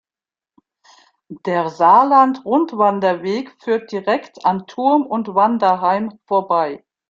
Der 1.45 1.69
Saarland-Rundwanderweg 1.69 3.53
führt 3.61 3.91
direkt 3.91 4.43
an 4.47 4.65
Turm 4.65 5.05
und 5.05 5.35
Wanderheim 5.35 6.17
vorbei. 6.25 6.83